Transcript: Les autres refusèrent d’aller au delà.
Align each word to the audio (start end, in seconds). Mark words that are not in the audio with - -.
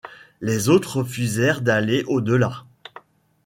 Les 0.41 0.67
autres 0.67 0.97
refusèrent 0.97 1.61
d’aller 1.61 2.03
au 2.07 2.21
delà. 2.21 2.65